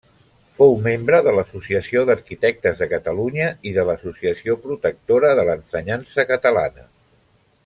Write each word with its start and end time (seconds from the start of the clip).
Fou 0.59 0.71
membre 0.85 1.19
de 1.27 1.33
l’Associació 1.39 2.03
d’Arquitectes 2.09 2.81
de 2.81 2.89
Catalunya 2.95 3.51
i 3.73 3.77
de 3.77 3.87
l’Associació 3.91 4.59
Protectora 4.67 5.39
de 5.41 5.49
l’Ensenyança 5.51 6.31
Catalana. 6.35 6.93